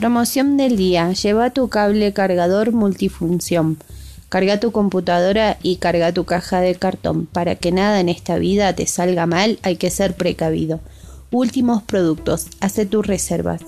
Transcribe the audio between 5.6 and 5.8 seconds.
y